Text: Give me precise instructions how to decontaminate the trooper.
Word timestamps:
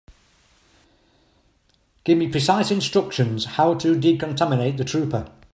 Give 2.03 2.17
me 2.17 2.27
precise 2.31 2.71
instructions 2.71 3.45
how 3.45 3.75
to 3.75 3.93
decontaminate 3.93 4.77
the 4.77 4.83
trooper. 4.83 5.31